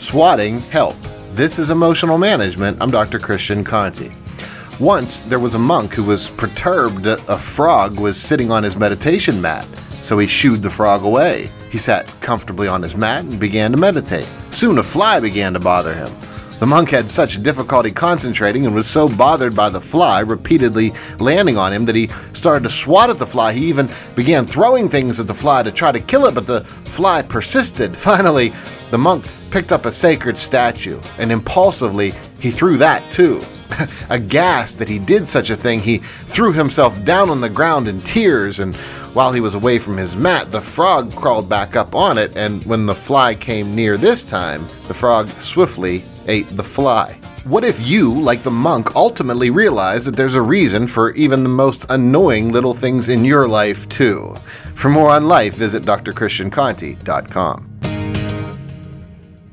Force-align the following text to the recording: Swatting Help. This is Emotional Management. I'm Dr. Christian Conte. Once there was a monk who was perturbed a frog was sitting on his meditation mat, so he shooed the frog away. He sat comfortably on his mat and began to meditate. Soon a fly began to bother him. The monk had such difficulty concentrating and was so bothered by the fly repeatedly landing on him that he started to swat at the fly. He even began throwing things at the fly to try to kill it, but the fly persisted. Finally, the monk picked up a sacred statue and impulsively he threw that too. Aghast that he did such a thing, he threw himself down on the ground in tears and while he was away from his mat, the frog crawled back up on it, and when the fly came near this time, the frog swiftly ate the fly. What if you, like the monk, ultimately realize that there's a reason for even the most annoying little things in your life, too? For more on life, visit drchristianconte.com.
Swatting 0.00 0.60
Help. 0.70 0.96
This 1.34 1.58
is 1.58 1.68
Emotional 1.68 2.16
Management. 2.16 2.78
I'm 2.80 2.90
Dr. 2.90 3.18
Christian 3.18 3.62
Conte. 3.62 4.10
Once 4.80 5.20
there 5.20 5.38
was 5.38 5.54
a 5.54 5.58
monk 5.58 5.92
who 5.92 6.02
was 6.02 6.30
perturbed 6.30 7.04
a 7.04 7.38
frog 7.38 8.00
was 8.00 8.18
sitting 8.18 8.50
on 8.50 8.62
his 8.62 8.78
meditation 8.78 9.42
mat, 9.42 9.68
so 10.00 10.18
he 10.18 10.26
shooed 10.26 10.62
the 10.62 10.70
frog 10.70 11.02
away. 11.02 11.50
He 11.70 11.76
sat 11.76 12.06
comfortably 12.22 12.66
on 12.66 12.80
his 12.80 12.96
mat 12.96 13.26
and 13.26 13.38
began 13.38 13.72
to 13.72 13.76
meditate. 13.76 14.24
Soon 14.52 14.78
a 14.78 14.82
fly 14.82 15.20
began 15.20 15.52
to 15.52 15.60
bother 15.60 15.92
him. 15.92 16.10
The 16.60 16.66
monk 16.66 16.88
had 16.88 17.10
such 17.10 17.42
difficulty 17.42 17.92
concentrating 17.92 18.64
and 18.64 18.74
was 18.74 18.88
so 18.88 19.06
bothered 19.06 19.54
by 19.54 19.68
the 19.68 19.82
fly 19.82 20.20
repeatedly 20.20 20.94
landing 21.18 21.58
on 21.58 21.74
him 21.74 21.84
that 21.84 21.94
he 21.94 22.08
started 22.32 22.62
to 22.62 22.70
swat 22.70 23.10
at 23.10 23.18
the 23.18 23.26
fly. 23.26 23.52
He 23.52 23.66
even 23.66 23.88
began 24.16 24.46
throwing 24.46 24.88
things 24.88 25.20
at 25.20 25.26
the 25.26 25.34
fly 25.34 25.62
to 25.62 25.70
try 25.70 25.92
to 25.92 26.00
kill 26.00 26.24
it, 26.24 26.34
but 26.34 26.46
the 26.46 26.62
fly 26.62 27.20
persisted. 27.20 27.94
Finally, 27.98 28.54
the 28.90 28.98
monk 28.98 29.26
picked 29.50 29.72
up 29.72 29.84
a 29.84 29.92
sacred 29.92 30.38
statue 30.38 31.00
and 31.18 31.32
impulsively 31.32 32.12
he 32.40 32.50
threw 32.50 32.76
that 32.78 33.02
too. 33.12 33.40
Aghast 34.10 34.78
that 34.78 34.88
he 34.88 34.98
did 34.98 35.26
such 35.26 35.50
a 35.50 35.56
thing, 35.56 35.80
he 35.80 35.98
threw 35.98 36.52
himself 36.52 37.02
down 37.04 37.30
on 37.30 37.40
the 37.40 37.48
ground 37.48 37.88
in 37.88 38.00
tears 38.00 38.60
and 38.60 38.76
while 39.12 39.32
he 39.32 39.40
was 39.40 39.56
away 39.56 39.80
from 39.80 39.96
his 39.96 40.14
mat, 40.14 40.52
the 40.52 40.60
frog 40.60 41.12
crawled 41.16 41.48
back 41.48 41.74
up 41.74 41.96
on 41.96 42.16
it, 42.16 42.36
and 42.36 42.64
when 42.64 42.86
the 42.86 42.94
fly 42.94 43.34
came 43.34 43.74
near 43.74 43.96
this 43.96 44.22
time, 44.22 44.60
the 44.86 44.94
frog 44.94 45.26
swiftly 45.40 46.04
ate 46.28 46.48
the 46.50 46.62
fly. 46.62 47.18
What 47.42 47.64
if 47.64 47.84
you, 47.84 48.20
like 48.20 48.42
the 48.42 48.52
monk, 48.52 48.94
ultimately 48.94 49.50
realize 49.50 50.04
that 50.04 50.14
there's 50.14 50.36
a 50.36 50.42
reason 50.42 50.86
for 50.86 51.10
even 51.14 51.42
the 51.42 51.48
most 51.48 51.86
annoying 51.88 52.52
little 52.52 52.74
things 52.74 53.08
in 53.08 53.24
your 53.24 53.48
life, 53.48 53.88
too? 53.88 54.32
For 54.76 54.88
more 54.88 55.10
on 55.10 55.26
life, 55.26 55.56
visit 55.56 55.82
drchristianconte.com. 55.82 57.69